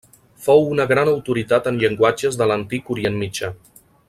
Fou 0.45 0.63
una 0.75 0.87
gran 0.91 1.11
autoritat 1.11 1.69
en 1.73 1.77
llenguatges 1.85 2.41
de 2.43 2.51
l'antic 2.53 2.93
Orient 2.97 3.23
Mitjà. 3.25 3.53